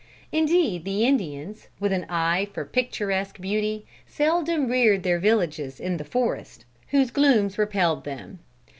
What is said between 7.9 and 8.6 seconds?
them.